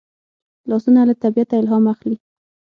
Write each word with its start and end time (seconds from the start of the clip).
لاسونه 0.69 1.01
له 1.09 1.13
طبیعته 1.23 1.53
الهام 1.59 1.83
اخلي 1.93 2.17